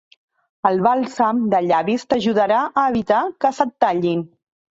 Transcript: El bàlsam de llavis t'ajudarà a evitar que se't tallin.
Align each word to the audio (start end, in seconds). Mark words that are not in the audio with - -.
El 0.69 0.79
bàlsam 0.87 1.43
de 1.51 1.59
llavis 1.65 2.07
t'ajudarà 2.13 2.63
a 2.85 2.87
evitar 2.93 3.21
que 3.45 3.55
se't 3.59 3.75
tallin. 3.85 4.27